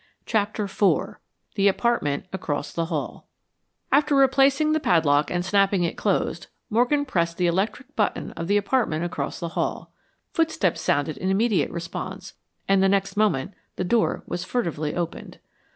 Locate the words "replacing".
4.15-4.71